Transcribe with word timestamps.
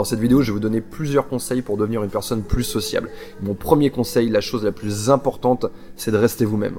Dans 0.00 0.04
cette 0.04 0.20
vidéo, 0.20 0.40
je 0.40 0.46
vais 0.46 0.54
vous 0.54 0.60
donner 0.60 0.80
plusieurs 0.80 1.28
conseils 1.28 1.60
pour 1.60 1.76
devenir 1.76 2.02
une 2.02 2.08
personne 2.08 2.42
plus 2.42 2.64
sociable. 2.64 3.10
Mon 3.42 3.52
premier 3.52 3.90
conseil, 3.90 4.30
la 4.30 4.40
chose 4.40 4.64
la 4.64 4.72
plus 4.72 5.10
importante, 5.10 5.66
c'est 5.94 6.10
de 6.10 6.16
rester 6.16 6.46
vous-même. 6.46 6.76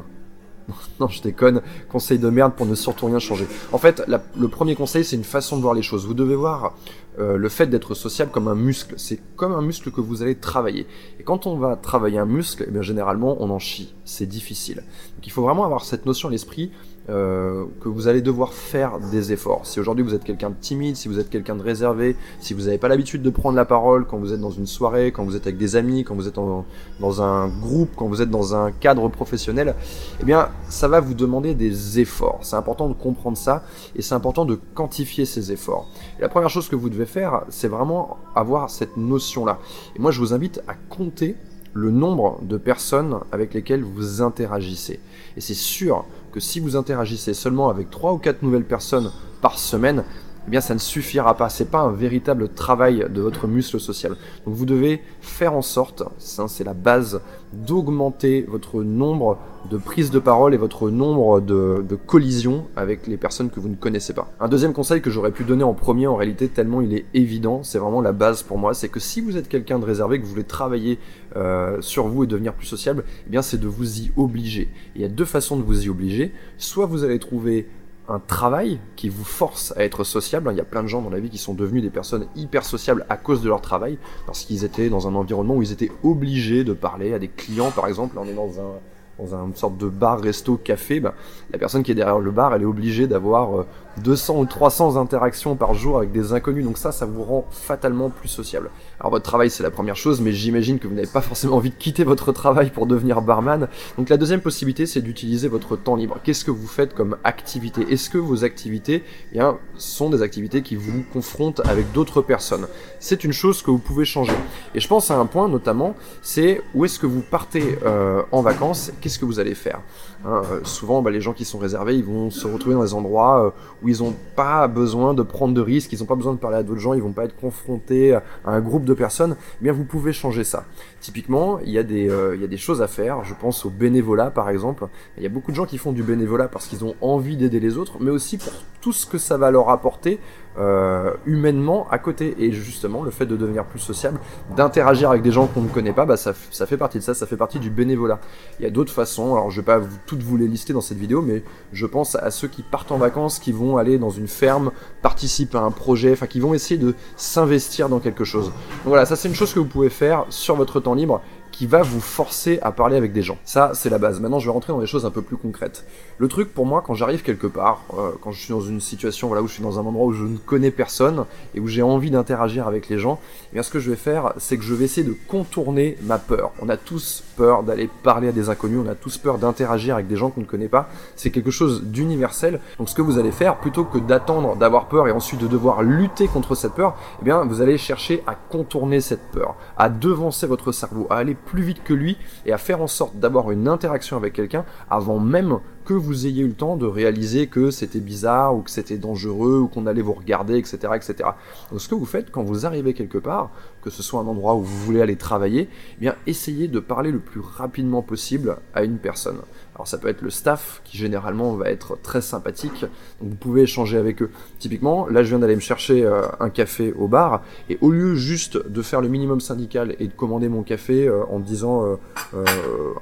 Non, 1.00 1.08
je 1.08 1.22
déconne. 1.22 1.62
Conseil 1.88 2.18
de 2.18 2.32
merde 2.32 2.54
pour 2.54 2.66
ne 2.66 2.74
surtout 2.74 3.06
rien 3.06 3.20
changer. 3.20 3.46
En 3.74 3.78
fait, 3.78 4.02
le 4.08 4.48
premier 4.48 4.74
conseil, 4.74 5.06
c'est 5.06 5.16
une 5.16 5.24
façon 5.24 5.58
de 5.58 5.62
voir 5.62 5.76
les 5.76 5.84
choses. 5.84 6.08
Vous 6.08 6.16
devez 6.16 6.34
voir 6.34 6.76
euh, 7.20 7.38
le 7.38 7.50
fait 7.50 7.68
d'être 7.68 7.94
sociable 7.94 8.32
comme 8.32 8.48
un 8.48 8.56
muscle. 8.56 8.96
C'est 8.98 9.20
comme 9.36 9.52
un 9.52 9.62
muscle 9.62 9.92
que 9.92 10.02
vous 10.02 10.24
allez 10.24 10.36
travailler. 10.36 10.88
Et 11.20 11.24
quand 11.24 11.46
on 11.46 11.58
va 11.58 11.76
travailler 11.76 12.18
un 12.18 12.26
muscle, 12.26 12.66
eh 12.68 12.72
bien, 12.72 12.82
généralement, 12.82 13.38
on 13.40 13.52
en 13.52 13.60
chie. 13.60 13.94
C'est 14.04 14.26
difficile. 14.26 14.78
Donc 15.16 15.28
il 15.28 15.32
faut 15.32 15.44
vraiment 15.44 15.66
avoir 15.66 15.86
cette 15.86 16.08
notion 16.08 16.30
à 16.30 16.32
l'esprit 16.32 16.72
euh, 17.10 17.66
que 17.82 17.90
vous 17.90 18.08
allez 18.08 18.22
devoir 18.22 18.54
faire 18.54 19.00
des 19.00 19.34
efforts. 19.34 19.66
Si 19.66 19.80
aujourd'hui 19.80 20.06
vous 20.06 20.14
êtes 20.14 20.24
quelqu'un 20.24 20.52
de 20.52 20.56
timide, 20.60 20.96
si 20.96 21.08
vous 21.08 21.20
êtes 21.20 21.32
quelqu'un 21.32 21.56
de 21.56 21.64
réservé, 21.64 22.16
si 22.40 22.54
vous 22.54 22.64
n'avez 22.64 22.78
pas 22.78 22.88
l'habitude 22.88 23.24
de 23.24 23.30
prendre 23.32 23.56
la 23.56 23.66
parole 23.66 24.06
quand 24.06 24.18
vous 24.18 24.34
êtes 24.34 24.40
dans 24.40 24.52
une 24.52 24.68
soirée, 24.68 25.12
quand 25.12 25.24
vous 25.24 25.36
êtes 25.36 25.48
avec 25.48 25.58
des 25.58 25.76
amis, 25.76 26.04
quand 26.04 26.14
vous 26.14 26.28
êtes 26.28 26.36
dans 26.36 27.22
un 27.22 27.48
groupe, 27.48 27.90
quand 27.96 28.08
vous 28.08 28.22
êtes 28.22 28.30
dans 28.30 28.56
un 28.56 28.72
cadre 28.72 29.08
professionnel, 29.10 29.74
eh 30.22 30.26
bien 30.26 30.50
ça 30.70 30.88
va 30.88 31.00
vous 31.00 31.16
demander 31.16 31.56
des 31.56 32.00
efforts. 32.00 32.40
C'est 32.44 32.56
important 32.56 32.88
de 32.88 32.94
comprendre 32.94 33.38
ça 33.38 33.64
et 33.96 34.04
c'est 34.04 34.16
important 34.16 34.46
de 34.46 34.60
quantifier 34.76 35.26
ces 35.26 35.52
efforts. 35.52 35.90
La 36.20 36.30
première 36.30 36.50
chose 36.50 36.70
que 36.70 36.76
vous 36.76 36.90
devez 36.90 37.08
faire, 37.08 37.46
c'est 37.50 37.68
vraiment 37.68 38.18
avoir 38.36 38.70
cette 38.70 38.96
notion-là. 38.98 39.58
Et 39.96 40.00
moi 40.00 40.12
je 40.12 40.20
vous 40.20 40.34
invite 40.34 40.62
à 40.68 40.76
compter 40.76 41.36
le 41.74 41.92
nombre 41.92 42.40
de 42.42 42.58
personnes 42.58 43.20
avec 43.32 43.54
lesquelles 43.54 43.84
vous 43.84 44.22
interagissez. 44.22 45.00
Et 45.38 45.42
c'est 45.42 45.54
sûr 45.54 46.06
que 46.32 46.40
si 46.40 46.60
vous 46.60 46.76
interagissez 46.76 47.34
seulement 47.34 47.70
avec 47.70 47.90
3 47.90 48.14
ou 48.14 48.18
4 48.18 48.44
nouvelles 48.44 48.66
personnes 48.66 49.12
par 49.42 49.58
semaine, 49.58 50.04
eh 50.48 50.52
bien 50.52 50.62
ça 50.62 50.74
ne 50.74 50.80
suffira 50.80 51.36
pas. 51.36 51.50
C'est 51.50 51.70
pas 51.70 51.82
un 51.82 51.92
véritable 51.92 52.50
travail 52.50 53.06
de 53.10 53.22
votre 53.22 53.48
muscle 53.48 53.80
social. 53.80 54.16
Donc 54.46 54.56
vous 54.56 54.66
devez 54.66 55.02
faire 55.22 55.54
en 55.54 55.62
sorte, 55.62 56.04
ça 56.18 56.48
c'est 56.48 56.64
la 56.64 56.74
base, 56.74 57.22
d'augmenter 57.54 58.46
votre 58.48 58.84
nombre 58.84 59.38
de 59.70 59.78
prises 59.78 60.10
de 60.10 60.20
parole 60.20 60.54
et 60.54 60.58
votre 60.58 60.90
nombre 60.90 61.40
de, 61.40 61.84
collisions 62.08 62.66
avec 62.76 63.08
les 63.08 63.18
personnes 63.18 63.50
que 63.50 63.60
vous 63.60 63.70
ne 63.70 63.76
connaissez 63.76 64.14
pas. 64.14 64.32
Un 64.40 64.48
deuxième 64.48 64.74
conseil 64.74 65.02
que 65.02 65.10
j'aurais 65.10 65.32
pu 65.32 65.44
donner 65.44 65.64
en 65.64 65.74
premier 65.74 66.08
en 66.08 66.16
réalité, 66.16 66.48
tellement 66.48 66.82
il 66.82 66.94
est 66.94 67.06
évident, 67.14 67.62
c'est 67.64 67.78
vraiment 67.78 68.02
la 68.02 68.12
base 68.12 68.44
pour 68.44 68.58
moi, 68.58 68.74
c'est 68.74 68.90
que 68.90 69.00
si 69.00 69.22
vous 69.22 69.38
êtes 69.38 69.48
quelqu'un 69.48 69.80
de 69.80 69.86
réservé, 69.86 70.20
que 70.20 70.24
vous 70.26 70.32
voulez 70.32 70.44
travailler 70.44 70.98
euh, 71.36 71.78
sur 71.82 72.08
vous 72.08 72.24
et 72.24 72.28
devenir 72.28 72.54
plus 72.54 72.66
sociable, 72.66 73.04
eh 73.28 73.30
bien 73.30 73.42
c'est 73.42 73.60
de 73.60 73.68
vous 73.68 74.00
y 74.00 74.12
obliger. 74.18 74.70
il 74.96 75.02
y 75.02 75.06
a 75.06 75.10
deux 75.10 75.26
façons 75.26 75.58
de 75.58 75.64
vous 75.64 75.86
y 75.86 75.90
obliger. 75.90 76.34
Soit 76.58 76.86
vous 76.86 77.04
allez 77.04 77.20
trouver 77.20 77.68
un 78.12 78.20
travail 78.20 78.80
qui 78.96 79.10
vous 79.10 79.24
force 79.24 79.74
à 79.78 79.84
être 79.84 80.04
sociable. 80.04 80.50
Il 80.52 80.58
y 80.58 80.62
a 80.62 80.66
plein 80.66 80.84
de 80.84 80.88
gens 80.88 81.02
dans 81.02 81.10
la 81.10 81.20
vie 81.20 81.30
qui 81.30 81.38
sont 81.38 81.54
devenus 81.54 81.82
des 81.82 81.90
personnes 81.90 82.28
hyper 82.36 82.66
sociables 82.66 83.06
à 83.10 83.18
cause 83.18 83.42
de 83.42 83.50
leur 83.50 83.62
travail, 83.62 83.98
parce 84.26 84.44
qu'ils 84.44 84.64
étaient 84.64 84.90
dans 84.90 85.08
un 85.08 85.16
environnement 85.16 85.56
où 85.56 85.62
ils 85.62 85.72
étaient 85.72 85.92
obligés 86.04 86.64
de 86.64 86.74
parler 86.74 87.14
à 87.14 87.20
des 87.20 87.30
clients, 87.30 87.72
par 87.72 87.88
exemple. 87.88 88.18
on 88.20 88.28
est 88.28 88.34
dans 88.34 88.60
un 88.60 88.80
dans 89.20 89.46
une 89.46 89.56
sorte 89.56 89.78
de 89.78 89.88
bar, 89.88 90.20
resto, 90.20 90.58
café, 90.58 91.00
bah, 91.00 91.14
la 91.52 91.60
personne 91.60 91.84
qui 91.84 91.92
est 91.92 91.96
derrière 91.96 92.20
le 92.20 92.32
bar, 92.32 92.54
elle 92.56 92.64
est 92.64 92.66
obligée 92.66 93.08
d'avoir 93.08 93.66
200 93.98 94.34
euh, 94.34 94.42
ou 94.42 94.46
300 94.46 94.98
interactions 94.98 95.56
par 95.56 95.74
jour 95.74 95.98
avec 95.98 96.12
des 96.12 96.34
inconnus. 96.34 96.66
Donc 96.66 96.78
ça, 96.78 96.92
ça 96.92 97.06
vous 97.06 97.24
rend 97.24 97.46
fatalement 97.52 98.10
plus 98.10 98.28
sociable. 98.28 98.70
Alors 99.00 99.12
votre 99.12 99.26
travail, 99.26 99.50
c'est 99.50 99.64
la 99.64 99.72
première 99.72 99.96
chose, 99.96 100.22
mais 100.22 100.32
j'imagine 100.32 100.80
que 100.80 100.88
vous 100.88 100.96
n'avez 100.96 101.08
pas 101.08 101.22
forcément 101.22 101.58
envie 101.58 101.72
de 101.72 101.76
quitter 101.76 102.04
votre 102.04 102.32
travail 102.32 102.70
pour 102.70 102.86
devenir 102.86 103.22
barman. 103.22 103.68
Donc 103.98 104.10
la 104.10 104.18
deuxième 104.18 104.42
possibilité, 104.42 104.86
c'est 104.86 105.02
d'utiliser 105.02 105.48
votre 105.48 105.76
temps 105.76 105.96
libre. 105.96 106.20
Qu'est-ce 106.24 106.46
que 106.46 106.52
vous 106.52 106.68
faites 106.68 106.94
comme 106.94 107.18
activité? 107.24 107.86
Est-ce 107.90 108.10
que 108.10 108.18
vos 108.18 108.44
activités 108.44 109.04
eh 109.32 109.34
bien, 109.34 109.58
sont 109.76 110.10
des 110.10 110.22
activités 110.22 110.62
qui 110.62 110.76
vous 110.76 111.04
confrontent 111.12 111.62
avec 111.66 111.92
d'autres 111.92 112.22
personnes? 112.22 112.68
C'est 113.00 113.24
une 113.24 113.34
chose 113.34 113.62
que 113.62 113.72
vous 113.72 113.80
pouvez 113.80 114.06
changer. 114.06 114.34
Et 114.76 114.80
je 114.80 114.88
pense 114.88 115.12
à 115.12 115.18
un 115.18 115.26
point 115.26 115.48
notamment, 115.48 115.96
c'est 116.22 116.62
où 116.74 116.86
est-ce 116.86 117.00
que 117.00 117.08
vous 117.08 117.22
partez 117.22 117.78
euh, 117.84 118.22
en 118.32 118.42
vacances? 118.42 118.92
Qu'est-ce 119.02 119.20
que 119.20 119.26
vous 119.26 119.40
allez 119.40 119.56
faire? 119.56 119.82
Hein, 120.26 120.42
euh, 120.52 120.60
Souvent, 120.64 121.02
bah, 121.02 121.12
les 121.12 121.22
gens 121.22 121.34
qui 121.34 121.46
sont 121.46 121.58
réservés, 121.58 121.96
ils 121.96 122.04
vont 122.04 122.30
se 122.30 122.48
retrouver 122.48 122.76
dans 122.76 122.84
des 122.84 122.94
endroits 122.94 123.46
euh, 123.46 123.50
où 123.82 123.90
ils 123.90 124.02
n'ont 124.02 124.16
pas 124.36 124.68
besoin 124.68 125.14
de 125.14 125.24
prendre 125.24 125.54
de 125.54 125.62
risques, 125.62 125.92
ils 125.94 126.00
n'ont 126.00 126.06
pas 126.06 126.16
besoin 126.16 126.34
de 126.34 126.40
parler 126.40 126.58
à 126.58 126.64
d'autres 126.64 126.80
gens, 126.80 126.94
ils 126.94 127.02
vont 127.02 127.12
pas 127.12 127.26
être 127.26 127.36
confrontés 127.36 128.14
à 128.14 128.22
un 128.46 128.60
groupe 128.60 128.86
de 128.86 128.94
personnes. 128.94 129.36
Eh 129.60 129.64
bien, 129.64 129.74
vous 129.74 129.84
pouvez 129.84 130.14
changer 130.14 130.44
ça. 130.44 130.66
Typiquement, 131.00 131.60
il 131.60 131.72
y, 131.72 131.78
a 131.78 131.84
des, 131.84 132.10
euh, 132.10 132.36
il 132.36 132.42
y 132.42 132.46
a 132.46 132.48
des 132.48 132.58
choses 132.58 132.82
à 132.82 132.88
faire. 132.88 133.24
Je 133.24 133.34
pense 133.34 133.66
au 133.66 133.70
bénévolat, 133.70 134.32
par 134.32 134.50
exemple. 134.50 134.88
Il 135.18 135.24
y 135.24 135.26
a 135.26 135.30
beaucoup 135.30 135.52
de 135.52 135.56
gens 135.56 135.66
qui 135.66 135.78
font 135.78 135.92
du 135.92 136.04
bénévolat 136.04 136.48
parce 136.48 136.68
qu'ils 136.68 136.86
ont 136.86 136.96
envie 137.02 137.38
d'aider 137.38 137.60
les 137.60 137.78
autres, 137.78 137.98
mais 138.00 138.12
aussi 138.12 138.38
pour 138.38 138.54
tout 138.82 138.94
ce 138.94 139.06
que 139.06 139.18
ça 139.18 139.38
va 139.38 139.52
leur 139.52 139.70
apporter 139.70 140.20
euh, 140.58 141.14
humainement 141.26 141.88
à 141.92 141.98
côté. 141.98 142.36
Et 142.40 142.52
justement, 142.52 143.04
le 143.04 143.12
fait 143.12 143.26
de 143.26 143.36
devenir 143.36 143.66
plus 143.66 143.80
sociable, 143.80 144.20
d'interagir 144.56 145.10
avec 145.10 145.22
des 145.22 145.32
gens 145.32 145.48
qu'on 145.48 145.62
ne 145.62 145.70
connaît 145.70 145.94
pas, 145.94 146.06
bah, 146.06 146.18
ça, 146.18 146.34
ça, 146.52 146.66
fait 146.66 146.78
partie 146.78 147.00
de 147.00 147.04
ça, 147.04 147.14
ça 147.14 147.26
fait 147.26 147.38
partie 147.38 147.60
du 147.60 147.70
bénévolat. 147.70 148.20
Il 148.60 148.64
y 148.64 148.66
a 148.66 148.70
d'autres 148.70 148.92
façons, 148.92 149.34
alors 149.34 149.50
je 149.50 149.62
vais 149.62 149.66
pas 149.66 149.80
toutes 150.06 150.24
vous 150.24 150.38
les 150.38 150.48
lister 150.48 150.74
dans 150.74 150.82
cette 150.82 150.98
vidéo, 150.98 151.22
mais 151.22 151.44
je 151.72 151.86
pense 151.86 152.16
à 152.16 152.32
ceux 152.32 152.48
qui 152.48 152.64
partent 152.64 152.92
en 152.92 152.98
vacances, 152.98 153.40
qui 153.40 153.52
vont 153.52 153.78
aller 153.78 153.98
dans 153.98 154.10
une 154.10 154.28
ferme, 154.28 154.72
participer 155.02 155.58
à 155.58 155.62
un 155.62 155.72
projet, 155.72 156.12
enfin 156.14 156.28
qui 156.28 156.40
vont 156.40 156.54
essayer 156.54 156.78
de 156.78 156.96
s'investir 157.16 157.90
dans 157.90 158.00
quelque 158.00 158.24
chose. 158.24 158.46
Donc 158.46 158.88
voilà, 158.88 159.06
ça 159.06 159.16
c'est 159.16 159.28
une 159.28 159.36
chose 159.36 159.54
que 159.54 159.60
vous 159.60 159.66
pouvez 159.66 159.90
faire 159.90 160.26
sur 160.30 160.56
votre 160.56 160.80
temps 160.80 160.96
libre 160.96 161.22
qui 161.52 161.68
va 161.68 161.82
vous 161.82 162.00
forcer 162.00 162.60
à 162.62 162.72
parler 162.72 162.98
avec 162.98 163.14
des 163.14 163.22
gens. 163.22 163.38
Ça, 163.46 163.72
c'est 163.74 163.90
la 163.90 163.98
base. 163.98 164.20
Maintenant, 164.20 164.40
je 164.40 164.46
vais 164.46 164.52
rentrer 164.52 164.74
dans 164.74 164.80
des 164.80 164.88
choses 164.88 165.06
un 165.06 165.12
peu 165.12 165.22
plus 165.22 165.38
concrètes. 165.38 165.86
Le 166.18 166.28
truc 166.28 166.54
pour 166.54 166.66
moi, 166.66 166.84
quand 166.86 166.94
j'arrive 166.94 167.24
quelque 167.24 167.48
part, 167.48 167.82
euh, 167.98 168.12
quand 168.22 168.32
je 168.32 168.40
suis 168.40 168.54
dans 168.54 168.62
une 168.62 168.80
situation 168.80 169.28
voilà, 169.28 169.42
où 169.42 169.48
je 169.48 169.54
suis 169.54 169.64
dans 169.64 169.80
un 169.80 169.84
endroit 169.84 170.06
où 170.06 170.14
je 170.14 170.24
ne 170.24 170.38
connais 170.38 170.72
personne 170.72 171.26
et 171.56 171.60
où 171.60 171.68
j'ai 171.68 171.82
envie 171.82 172.12
d'interagir 172.12 172.68
avec 172.68 172.90
les 172.90 173.00
gens, 173.00 173.20
eh 173.52 173.54
bien, 173.56 173.64
ce 173.64 173.70
que 173.70 173.80
je 173.80 173.90
vais 173.90 173.96
faire, 173.96 174.34
c'est 174.38 174.58
que 174.58 174.64
je 174.64 174.74
vais 174.74 174.86
essayer 174.86 175.06
de 175.06 175.16
contourner 175.28 175.98
ma 176.04 176.18
peur. 176.18 176.52
On 176.62 176.70
a 176.70 176.78
tous 176.78 177.24
peur 177.36 177.64
d'aller 177.64 177.90
parler 178.04 178.30
à 178.30 178.32
des 178.32 178.50
inconnus, 178.50 178.80
on 178.86 178.90
a 178.90 178.96
tous 178.96 179.18
peur 179.18 179.38
d'interagir 179.38 179.96
avec 179.96 180.08
des 180.08 180.16
gens 180.16 180.30
qu'on 180.30 180.42
ne 180.42 180.46
connaît 180.46 180.68
pas. 180.68 180.90
C'est 181.16 181.32
quelque 181.32 181.52
chose 181.52 181.84
d'universel. 181.84 182.60
Donc, 182.78 182.90
ce 182.90 182.96
que 182.96 183.02
vous 183.02 183.20
allez 183.20 183.32
faire, 183.32 183.58
plutôt 183.58 183.84
que 183.84 183.98
d'attendre 183.98 184.56
d'avoir 184.56 184.88
peur 184.88 185.08
et 185.08 185.12
ensuite 185.12 185.42
de 185.42 185.48
devoir 185.48 185.82
lutter 185.84 186.28
contre 186.28 186.56
cette 186.56 186.74
peur, 186.74 186.96
eh 187.22 187.26
bien, 187.26 187.44
vous 187.46 187.62
allez 187.62 187.78
chercher 187.78 188.24
à 188.28 188.36
contourner 188.36 189.02
cette 189.02 189.32
peur, 189.32 189.56
à 189.78 189.90
devancer 189.90 190.48
votre 190.48 190.72
cerveau, 190.72 191.08
à 191.10 191.18
aller 191.18 191.36
plus 191.36 191.51
vite 191.60 191.84
que 191.84 191.94
lui 191.94 192.18
et 192.46 192.54
à 192.54 192.58
faire 192.58 192.82
en 192.82 192.88
sorte 192.88 193.18
d'avoir 193.18 193.52
une 193.52 193.68
interaction 193.68 194.16
avec 194.16 194.34
quelqu'un 194.34 194.64
avant 194.90 195.20
même 195.20 195.60
que 195.86 195.94
vous 195.94 196.28
ayez 196.28 196.44
eu 196.44 196.48
le 196.48 196.54
temps 196.54 196.78
de 196.78 196.86
réaliser 196.86 197.48
que 197.48 197.72
c'était 197.72 198.00
bizarre 198.00 198.56
ou 198.56 198.62
que 198.62 198.70
c'était 198.70 198.98
dangereux 198.98 199.60
ou 199.60 199.68
qu'on 199.68 199.88
allait 199.88 200.02
vous 200.02 200.14
regarder, 200.14 200.58
etc., 200.58 200.78
etc. 200.96 201.30
Donc 201.72 201.82
ce 201.82 201.90
que 201.90 201.96
vous 201.96 202.06
faites 202.06 202.32
quand 202.32 202.44
vous 202.44 202.66
arrivez 202.66 202.94
quelque 202.94 203.18
part, 203.18 203.50
que 203.82 203.90
ce 203.90 204.04
soit 204.04 204.22
un 204.22 204.28
endroit 204.28 204.56
où 204.56 204.62
vous 204.62 204.78
voulez 204.86 205.02
aller 205.02 205.16
travailler, 205.16 205.68
eh 205.98 206.00
bien 206.00 206.16
essayez 206.28 206.68
de 206.68 206.80
parler 206.80 207.12
le 207.12 207.20
plus 207.20 207.42
rapidement 207.42 208.02
possible 208.02 208.58
à 208.74 208.84
une 208.84 209.00
personne. 209.00 209.40
Alors 209.76 209.88
ça 209.88 209.98
peut 209.98 210.10
être 210.10 210.22
le 210.22 210.30
staff 210.30 210.82
qui 210.84 210.98
généralement 210.98 211.54
va 211.56 211.70
être 211.70 211.98
très 212.02 212.22
sympathique, 212.22 212.82
donc 212.82 213.32
vous 213.32 213.36
pouvez 213.36 213.62
échanger 213.62 213.98
avec 213.98 214.22
eux. 214.22 214.30
Typiquement, 214.60 215.08
là 215.08 215.24
je 215.24 215.30
viens 215.30 215.40
d'aller 215.40 215.56
me 215.56 215.62
chercher 215.62 216.04
euh, 216.04 216.24
un 216.40 216.50
café 216.50 216.94
au 216.94 217.08
bar, 217.08 217.42
et 217.70 217.78
au 217.82 217.90
lieu 217.90 218.16
juste 218.16 218.58
de 218.68 218.82
faire 218.82 219.00
le 219.00 219.08
minimum 219.08 219.40
syndical 219.40 219.96
et 220.00 220.08
de 220.08 220.14
commander 220.14 220.50
mon 220.50 220.64
café 220.64 221.08
euh, 221.08 221.24
en 221.30 221.40
disant 221.40 221.86
euh, 221.86 222.46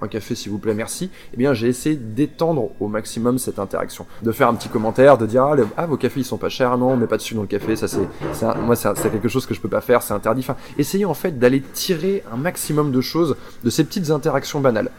un 0.02 0.08
café 0.08 0.36
s'il 0.36 0.52
vous 0.52 0.60
plaît 0.60 0.76
merci, 0.76 1.10
eh 1.34 1.38
bien 1.38 1.54
j'ai 1.54 1.68
essayé 1.68 1.96
d'étendre 1.96 2.70
au 2.80 2.88
maximum 2.88 3.40
cette 3.40 3.58
interaction, 3.58 4.06
de 4.22 4.32
faire 4.32 4.48
un 4.48 4.54
petit 4.54 4.70
commentaire, 4.70 5.18
de 5.18 5.26
dire 5.26 5.44
ah, 5.44 5.56
ah 5.76 5.88
vos 5.88 5.98
cafés 5.98 6.20
ils 6.20 6.26
sont 6.26 6.38
pas 6.38 6.50
chers, 6.50 6.78
non 6.78 6.90
on 6.90 6.98
met 6.98 7.08
pas 7.08 7.18
dessus 7.18 7.34
dans 7.34 7.42
le 7.42 7.48
café, 7.48 7.76
ça 7.76 7.88
c'est 7.88 8.08
moi 8.64 8.76
c'est 8.76 9.12
quelque 9.12 9.28
chose 9.28 9.48
que 9.48 9.56
je 9.56 9.60
peux 9.60 9.70
pas 9.70 9.82
faire, 9.82 10.04
c'est 10.04 10.14
interdit. 10.14 10.42
Enfin, 10.42 10.56
essayez 10.78 11.06
en 11.06 11.16
fait 11.16 11.40
d'aller 11.40 11.62
tirer 11.62 12.24
un 12.32 12.38
maximum 12.38 12.92
de 12.92 13.02
choses 13.02 13.36
de 13.64 13.70
ces 13.70 13.84
petites 13.84 14.12
interactions 14.12 14.60
banales 14.60 14.92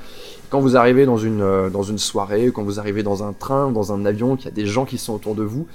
quand 0.50 0.60
vous 0.60 0.76
arrivez 0.76 1.06
dans 1.06 1.16
une, 1.16 1.42
euh, 1.42 1.70
dans 1.70 1.84
une 1.84 1.98
soirée, 1.98 2.50
quand 2.52 2.64
vous 2.64 2.78
arrivez 2.78 3.02
dans 3.02 3.22
un 3.22 3.32
train, 3.32 3.70
dans 3.70 3.92
un 3.92 4.04
avion, 4.04 4.36
qu'il 4.36 4.46
y 4.46 4.48
a 4.48 4.54
des 4.54 4.66
gens 4.66 4.84
qui 4.84 4.98
sont 4.98 5.14
autour 5.14 5.34
de 5.34 5.44
vous, 5.44 5.66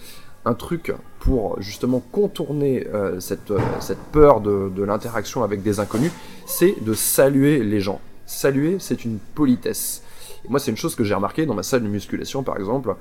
un 0.43 0.53
truc 0.53 0.93
pour 1.19 1.59
justement 1.61 2.03
contourner 2.11 2.85
euh, 2.93 3.19
cette, 3.19 3.49
euh, 3.51 3.59
cette, 3.79 3.97
peur 4.11 4.41
de, 4.41 4.69
de 4.75 4.83
l'interaction 4.83 5.43
avec 5.43 5.63
des 5.63 5.79
inconnus, 5.79 6.11
c'est 6.45 6.75
de 6.83 6.93
saluer 6.93 7.63
les 7.63 7.79
gens. 7.79 7.99
Saluer, 8.27 8.75
c'est 8.79 9.05
une 9.05 9.17
politesse. 9.17 10.03
Et 10.43 10.49
moi, 10.49 10.59
c'est 10.59 10.71
une 10.71 10.77
chose 10.77 10.93
que 10.93 11.03
j'ai 11.03 11.15
remarqué 11.15 11.45
dans 11.45 11.55
ma 11.55 11.63
salle 11.63 11.81
de 11.81 11.87
musculation, 11.87 12.43
par 12.43 12.57
exemple. 12.57 12.95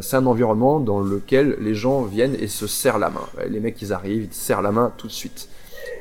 c'est 0.00 0.16
un 0.16 0.26
environnement 0.26 0.78
dans 0.78 1.00
lequel 1.00 1.56
les 1.60 1.74
gens 1.74 2.02
viennent 2.02 2.36
et 2.38 2.46
se 2.46 2.68
serrent 2.68 2.98
la 2.98 3.10
main. 3.10 3.26
Les 3.48 3.58
mecs, 3.58 3.80
ils 3.82 3.92
arrivent, 3.92 4.24
ils 4.24 4.28
te 4.28 4.34
serrent 4.34 4.62
la 4.62 4.70
main 4.70 4.92
tout 4.96 5.08
de 5.08 5.12
suite. 5.12 5.48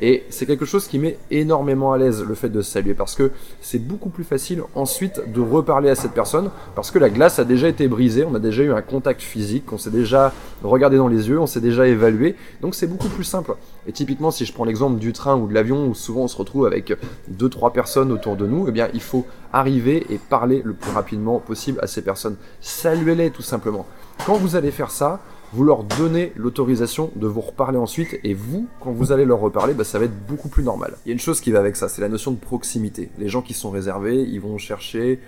Et 0.01 0.23
c'est 0.29 0.45
quelque 0.45 0.65
chose 0.65 0.87
qui 0.87 0.99
met 0.99 1.17
énormément 1.31 1.93
à 1.93 1.97
l'aise 1.97 2.23
le 2.23 2.35
fait 2.35 2.49
de 2.49 2.61
saluer 2.61 2.93
parce 2.93 3.15
que 3.15 3.31
c'est 3.61 3.79
beaucoup 3.79 4.09
plus 4.09 4.23
facile 4.23 4.63
ensuite 4.75 5.21
de 5.31 5.41
reparler 5.41 5.89
à 5.89 5.95
cette 5.95 6.11
personne 6.11 6.49
parce 6.75 6.91
que 6.91 6.99
la 6.99 7.09
glace 7.09 7.39
a 7.39 7.43
déjà 7.43 7.67
été 7.67 7.87
brisée, 7.87 8.25
on 8.25 8.35
a 8.35 8.39
déjà 8.39 8.63
eu 8.63 8.71
un 8.71 8.81
contact 8.81 9.21
physique, 9.21 9.71
on 9.71 9.77
s'est 9.77 9.91
déjà 9.91 10.33
regardé 10.63 10.97
dans 10.97 11.07
les 11.07 11.29
yeux, 11.29 11.39
on 11.39 11.47
s'est 11.47 11.61
déjà 11.61 11.87
évalué, 11.87 12.35
donc 12.61 12.75
c'est 12.75 12.87
beaucoup 12.87 13.09
plus 13.09 13.23
simple. 13.23 13.55
Et 13.87 13.91
typiquement, 13.91 14.31
si 14.31 14.45
je 14.45 14.53
prends 14.53 14.65
l'exemple 14.65 14.99
du 14.99 15.13
train 15.13 15.37
ou 15.37 15.47
de 15.47 15.53
l'avion 15.53 15.87
où 15.87 15.93
souvent 15.93 16.21
on 16.21 16.27
se 16.27 16.37
retrouve 16.37 16.65
avec 16.65 16.93
deux 17.27 17.49
trois 17.49 17.73
personnes 17.73 18.11
autour 18.11 18.35
de 18.35 18.47
nous, 18.47 18.65
eh 18.67 18.71
bien 18.71 18.89
il 18.93 19.01
faut 19.01 19.25
arriver 19.51 20.05
et 20.09 20.17
parler 20.17 20.61
le 20.65 20.73
plus 20.73 20.91
rapidement 20.91 21.39
possible 21.39 21.79
à 21.81 21.87
ces 21.87 22.01
personnes. 22.01 22.35
Saluez-les 22.61 23.31
tout 23.31 23.41
simplement. 23.41 23.85
Quand 24.25 24.35
vous 24.35 24.55
allez 24.55 24.71
faire 24.71 24.91
ça, 24.91 25.19
vous 25.53 25.63
leur 25.63 25.83
donnez 25.83 26.33
l'autorisation 26.35 27.11
de 27.15 27.27
vous 27.27 27.41
reparler 27.41 27.77
ensuite, 27.77 28.19
et 28.23 28.33
vous, 28.33 28.67
quand 28.79 28.91
vous 28.91 29.11
allez 29.11 29.23
leur 29.23 29.39
reparler, 29.39 29.73
bah, 29.73 29.83
ça 29.83 29.99
va 29.99 30.05
être 30.05 30.25
beaucoup 30.27 30.49
plus 30.49 30.63
normal. 30.63 30.95
Il 31.05 31.09
y 31.09 31.11
a 31.11 31.13
une 31.13 31.19
chose 31.19 31.41
qui 31.41 31.51
va 31.51 31.59
avec 31.59 31.75
ça, 31.75 31.87
c'est 31.87 32.01
la 32.01 32.09
notion 32.09 32.31
de 32.31 32.37
proximité. 32.37 33.09
Les 33.19 33.29
gens 33.29 33.41
qui 33.41 33.53
sont 33.53 33.69
réservés, 33.69 34.23
ils 34.23 34.41
vont 34.41 34.57
chercher 34.57 35.19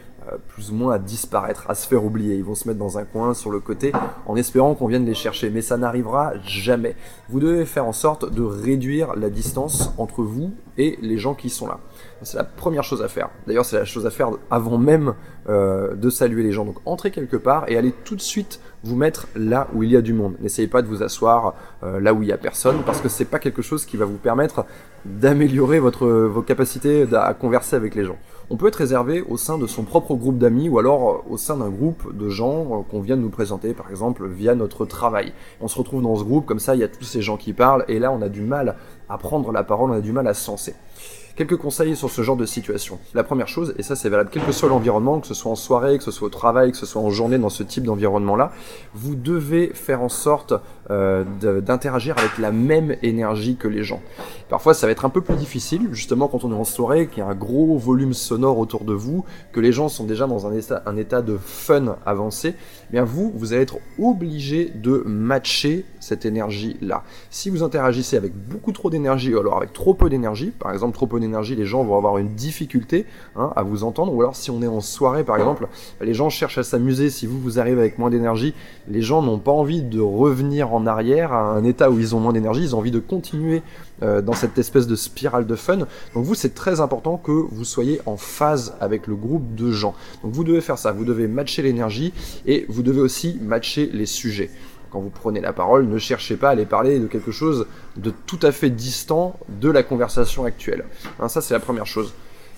plus 0.47 0.71
ou 0.71 0.75
moins 0.75 0.93
à 0.95 0.99
disparaître, 0.99 1.65
à 1.69 1.75
se 1.75 1.87
faire 1.87 2.03
oublier. 2.03 2.35
Ils 2.35 2.43
vont 2.43 2.55
se 2.55 2.67
mettre 2.67 2.79
dans 2.79 2.97
un 2.97 3.03
coin 3.03 3.33
sur 3.33 3.51
le 3.51 3.59
côté 3.59 3.91
en 4.25 4.35
espérant 4.35 4.73
qu'on 4.75 4.87
vienne 4.87 5.05
les 5.05 5.13
chercher. 5.13 5.49
Mais 5.49 5.61
ça 5.61 5.77
n'arrivera 5.77 6.33
jamais. 6.43 6.95
Vous 7.29 7.39
devez 7.39 7.65
faire 7.65 7.85
en 7.85 7.93
sorte 7.93 8.31
de 8.31 8.41
réduire 8.41 9.15
la 9.15 9.29
distance 9.29 9.93
entre 9.97 10.23
vous 10.23 10.51
et 10.77 10.97
les 11.01 11.17
gens 11.17 11.33
qui 11.33 11.49
sont 11.49 11.67
là. 11.67 11.79
C'est 12.21 12.37
la 12.37 12.43
première 12.43 12.83
chose 12.83 13.01
à 13.01 13.07
faire. 13.07 13.29
D'ailleurs, 13.47 13.65
c'est 13.65 13.77
la 13.77 13.85
chose 13.85 14.05
à 14.05 14.09
faire 14.09 14.31
avant 14.49 14.77
même 14.77 15.13
euh, 15.47 15.95
de 15.95 16.09
saluer 16.09 16.43
les 16.43 16.51
gens. 16.51 16.65
Donc, 16.65 16.77
entrez 16.85 17.11
quelque 17.11 17.37
part 17.37 17.65
et 17.67 17.77
allez 17.77 17.93
tout 18.03 18.15
de 18.15 18.21
suite 18.21 18.59
vous 18.83 18.95
mettre 18.95 19.27
là 19.35 19.67
où 19.73 19.83
il 19.83 19.91
y 19.91 19.95
a 19.95 20.01
du 20.01 20.13
monde. 20.13 20.35
N'essayez 20.39 20.67
pas 20.67 20.81
de 20.81 20.87
vous 20.87 21.03
asseoir 21.03 21.55
euh, 21.83 21.99
là 21.99 22.13
où 22.13 22.23
il 22.23 22.29
y 22.29 22.31
a 22.31 22.37
personne 22.37 22.83
parce 22.85 23.01
que 23.01 23.09
c'est 23.09 23.25
pas 23.25 23.39
quelque 23.39 23.61
chose 23.61 23.85
qui 23.85 23.97
va 23.97 24.05
vous 24.05 24.17
permettre 24.17 24.65
d'améliorer 25.05 25.79
votre 25.79 26.07
vos 26.07 26.41
capacités 26.41 27.05
à 27.13 27.33
converser 27.33 27.75
avec 27.75 27.95
les 27.95 28.05
gens 28.05 28.17
on 28.49 28.57
peut 28.57 28.67
être 28.67 28.75
réservé 28.75 29.21
au 29.21 29.37
sein 29.37 29.57
de 29.57 29.67
son 29.67 29.83
propre 29.83 30.15
groupe 30.15 30.37
d'amis 30.37 30.69
ou 30.69 30.77
alors 30.79 31.09
euh, 31.09 31.33
au 31.33 31.37
sein 31.37 31.57
d'un 31.57 31.69
groupe 31.69 32.15
de 32.15 32.29
gens 32.29 32.79
euh, 32.79 32.83
qu'on 32.89 33.01
vient 33.01 33.17
de 33.17 33.21
nous 33.21 33.29
présenter, 33.29 33.73
par 33.73 33.89
exemple 33.89 34.27
via 34.27 34.55
notre 34.55 34.85
travail. 34.85 35.33
On 35.61 35.67
se 35.67 35.77
retrouve 35.77 36.01
dans 36.01 36.15
ce 36.15 36.23
groupe, 36.23 36.45
comme 36.45 36.59
ça 36.59 36.75
il 36.75 36.81
y 36.81 36.83
a 36.83 36.87
tous 36.87 37.03
ces 37.03 37.21
gens 37.21 37.37
qui 37.37 37.53
parlent, 37.53 37.85
et 37.87 37.99
là 37.99 38.11
on 38.11 38.21
a 38.21 38.29
du 38.29 38.41
mal 38.41 38.75
à 39.09 39.17
prendre 39.17 39.51
la 39.51 39.63
parole, 39.63 39.91
on 39.91 39.95
a 39.95 40.01
du 40.01 40.11
mal 40.11 40.27
à 40.27 40.33
se 40.33 40.43
senser. 40.43 40.75
Quelques 41.35 41.57
conseils 41.57 41.97
sur 41.97 42.09
ce 42.09 42.21
genre 42.21 42.37
de 42.37 42.45
situation. 42.45 42.97
La 43.13 43.25
première 43.25 43.49
chose, 43.49 43.75
et 43.77 43.83
ça 43.83 43.97
c'est 43.97 44.07
valable 44.07 44.29
quel 44.31 44.43
que 44.45 44.53
soit 44.53 44.69
l'environnement, 44.69 45.19
que 45.19 45.27
ce 45.27 45.33
soit 45.33 45.51
en 45.51 45.55
soirée, 45.55 45.97
que 45.97 46.03
ce 46.03 46.11
soit 46.11 46.27
au 46.27 46.31
travail, 46.31 46.71
que 46.71 46.77
ce 46.77 46.85
soit 46.85 47.01
en 47.01 47.09
journée 47.09 47.37
dans 47.37 47.49
ce 47.49 47.61
type 47.61 47.83
d'environnement-là, 47.83 48.53
vous 48.93 49.15
devez 49.15 49.67
faire 49.73 50.01
en 50.01 50.07
sorte 50.07 50.53
euh, 50.91 51.23
d'interagir 51.61 52.15
avec 52.17 52.37
la 52.37 52.51
même 52.51 52.95
énergie 53.01 53.55
que 53.55 53.67
les 53.67 53.83
gens. 53.83 54.01
Parfois 54.49 54.75
ça 54.75 54.85
va 54.85 54.91
être 54.91 55.05
un 55.05 55.09
peu 55.09 55.21
plus 55.21 55.35
difficile, 55.35 55.89
justement 55.91 56.27
quand 56.27 56.43
on 56.43 56.51
est 56.51 56.55
en 56.55 56.63
soirée, 56.63 57.07
qu'il 57.07 57.19
y 57.19 57.21
a 57.21 57.27
un 57.27 57.33
gros 57.35 57.77
volume 57.77 58.13
sonore 58.13 58.59
autour 58.59 58.83
de 58.83 58.93
vous, 58.93 59.25
que 59.51 59.59
les 59.59 59.71
gens 59.71 59.89
sont 59.89 60.03
déjà 60.03 60.27
dans 60.27 60.45
un 60.45 60.53
état, 60.53 60.83
un 60.85 60.95
état 60.97 61.23
de 61.23 61.37
fun 61.37 61.97
avancé, 62.05 62.53
eh 62.89 62.91
bien 62.91 63.03
vous, 63.03 63.31
vous 63.35 63.53
allez 63.53 63.63
être 63.63 63.79
obligé 63.97 64.71
de 64.75 65.01
matcher 65.07 65.85
cette 65.99 66.25
énergie-là. 66.25 67.03
Si 67.31 67.49
vous 67.49 67.63
interagissez 67.63 68.15
avec 68.15 68.33
beaucoup 68.35 68.71
trop 68.71 68.91
d'énergie, 68.91 69.33
ou 69.33 69.39
alors 69.39 69.57
avec 69.57 69.73
trop 69.73 69.95
peu 69.95 70.09
d'énergie, 70.09 70.51
par 70.51 70.71
exemple 70.71 70.93
trop 70.93 71.07
peu 71.07 71.19
d'énergie, 71.19 71.55
les 71.55 71.65
gens 71.65 71.83
vont 71.83 71.97
avoir 71.97 72.19
une 72.19 72.35
difficulté 72.35 73.07
hein, 73.35 73.51
à 73.55 73.63
vous 73.63 73.83
entendre, 73.83 74.13
ou 74.13 74.21
alors 74.21 74.35
si 74.35 74.51
on 74.51 74.61
est 74.61 74.67
en 74.67 74.81
soirée 74.81 75.23
par 75.23 75.37
exemple, 75.37 75.67
les 76.01 76.13
gens 76.13 76.29
cherchent 76.29 76.59
à 76.59 76.63
s'amuser, 76.63 77.09
si 77.09 77.25
vous 77.25 77.39
vous 77.39 77.59
arrivez 77.59 77.79
avec 77.79 77.97
moins 77.97 78.11
d'énergie, 78.11 78.53
les 78.87 79.01
gens 79.01 79.23
n'ont 79.23 79.39
pas 79.39 79.51
envie 79.51 79.81
de 79.81 79.99
revenir 79.99 80.73
en 80.73 80.74
arrière 80.85 81.33
à 81.33 81.41
un 81.41 81.63
état 81.63 81.89
où 81.89 81.99
ils 81.99 82.15
ont 82.15 82.19
moins 82.19 82.33
d'énergie, 82.33 82.61
ils 82.61 82.75
ont 82.75 82.79
envie 82.79 82.91
de 82.91 82.99
continuer 82.99 83.61
euh, 84.03 84.21
dans 84.21 84.33
cette 84.33 84.57
espèce 84.57 84.87
de 84.87 84.95
spirale 84.95 85.45
de 85.45 85.55
fun. 85.55 85.77
Donc 85.77 86.25
vous, 86.25 86.35
c'est 86.35 86.53
très 86.53 86.81
important 86.81 87.17
que 87.17 87.31
vous 87.31 87.63
soyez 87.63 88.01
en 88.05 88.17
phase 88.17 88.75
avec 88.79 89.07
le 89.07 89.15
groupe 89.15 89.55
de 89.55 89.71
gens. 89.71 89.95
Donc 90.23 90.33
vous 90.33 90.43
devez 90.43 90.61
faire 90.61 90.77
ça, 90.77 90.91
vous 90.91 91.05
devez 91.05 91.27
matcher 91.27 91.61
l'énergie 91.61 92.13
et 92.45 92.65
vous 92.69 92.83
devez 92.83 93.01
aussi 93.01 93.39
matcher 93.41 93.89
les 93.93 94.05
sujets 94.05 94.49
quand 94.91 95.01
vous 95.01 95.09
prenez 95.09 95.41
la 95.41 95.51
parole, 95.51 95.89
ne 95.89 95.97
cherchez 95.97 96.37
pas 96.37 96.47
à 96.47 96.51
aller 96.51 96.65
parler 96.65 96.99
de 96.99 97.07
quelque 97.07 97.31
chose 97.31 97.67
de 97.97 98.13
tout 98.25 98.39
à 98.41 98.53
fait 98.53 98.69
distant 98.69 99.37
de 99.49 99.69
la 99.69 99.83
conversation 99.83 100.45
actuelle. 100.45 100.85
Hein, 101.19 101.27
ça, 101.27 101.41
c'est 101.41 101.53
la 101.53 101.59
première 101.59 101.85
chose. 101.85 102.13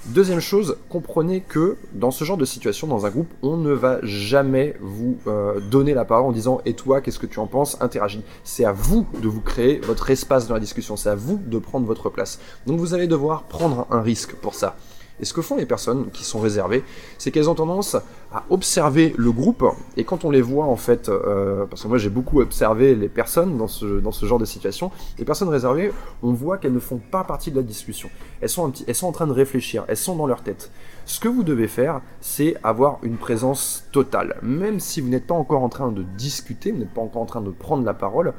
Deuxième 0.09 0.39
chose, 0.39 0.77
comprenez 0.88 1.42
que 1.42 1.75
dans 1.94 2.12
ce 2.12 2.24
genre 2.24 2.38
de 2.38 2.45
situation, 2.45 2.88
dans 2.88 3.06
un 3.06 3.09
groupe, 3.09 3.27
on 3.42 3.57
ne 3.57 3.74
va 3.74 4.00
jamais 4.04 4.74
vous 4.80 5.18
euh, 5.27 5.59
donner 5.59 5.94
la 5.94 6.06
parole 6.06 6.27
en 6.27 6.31
disant 6.31 6.62
Et 6.65 6.75
toi, 6.75 7.01
qu'est-ce 7.01 7.19
que 7.19 7.25
tu 7.25 7.39
en 7.39 7.48
penses? 7.48 7.75
Interagis. 7.81 8.24
C'est 8.45 8.63
à 8.63 8.71
vous 8.71 9.06
de 9.21 9.27
vous 9.27 9.42
créer 9.42 9.80
votre 9.80 10.09
espace 10.09 10.48
dans 10.48 10.54
la 10.54 10.62
discussion, 10.62 10.95
c'est 10.95 11.09
à 11.09 11.15
vous 11.15 11.42
de 11.45 11.59
prendre 11.59 11.86
votre 11.86 12.09
place. 12.09 12.39
Donc 12.68 12.80
vous 12.80 12.94
allez 12.94 13.07
devoir 13.07 13.44
prendre 13.44 13.86
un 13.92 14.01
risque 14.01 14.33
pour 14.36 14.56
ça. 14.56 14.77
Et 15.19 15.25
ce 15.25 15.33
que 15.33 15.41
font 15.41 15.55
les 15.55 15.65
personnes 15.65 16.09
qui 16.11 16.23
sont 16.23 16.39
réservées, 16.39 16.83
c'est 17.17 17.31
qu'elles 17.31 17.49
ont 17.49 17.55
tendance 17.55 17.95
à 18.31 18.43
observer 18.49 19.13
le 19.17 19.31
groupe, 19.31 19.63
et 19.95 20.03
quand 20.03 20.25
on 20.25 20.31
les 20.31 20.41
voit 20.41 20.65
en 20.65 20.75
fait, 20.75 21.09
euh, 21.09 21.65
parce 21.65 21.83
que 21.83 21.87
moi 21.87 21.97
j'ai 21.97 22.09
beaucoup 22.09 22.41
observé 22.41 22.93
les 22.93 23.07
personnes 23.09 23.57
dans 23.57 23.67
ce, 23.67 23.99
dans 23.99 24.11
ce 24.11 24.25
genre 24.25 24.37
de 24.37 24.45
situation, 24.45 24.91
les 25.17 25.25
personnes 25.25 25.49
réservées, 25.49 25.91
on 26.21 26.33
voit 26.33 26.57
qu'elles 26.57 26.73
ne 26.73 26.79
font 26.79 26.99
pas 26.99 27.23
partie 27.23 27.51
de 27.51 27.55
la 27.55 27.63
discussion. 27.63 28.09
Elles 28.41 28.49
sont, 28.49 28.71
elles 28.85 28.95
sont 28.95 29.07
en 29.07 29.11
train 29.11 29.27
de 29.27 29.31
réfléchir, 29.31 29.85
elles 29.87 29.97
sont 29.97 30.15
dans 30.15 30.27
leur 30.27 30.43
tête. 30.43 30.71
Ce 31.05 31.19
que 31.19 31.27
vous 31.27 31.43
devez 31.43 31.67
faire, 31.67 32.01
c'est 32.19 32.55
avoir 32.63 32.99
une 33.01 33.17
présence 33.17 33.85
totale. 33.91 34.35
Même 34.41 34.79
si 34.79 35.01
vous 35.01 35.07
n'êtes 35.07 35.25
pas 35.25 35.35
encore 35.35 35.63
en 35.63 35.69
train 35.69 35.91
de 35.91 36.03
discuter, 36.03 36.71
vous 36.71 36.79
n'êtes 36.79 36.93
pas 36.93 37.01
encore 37.01 37.21
en 37.21 37.25
train 37.25 37.41
de 37.41 37.49
prendre 37.49 37.85
la 37.85 37.93
parole, 37.93 38.33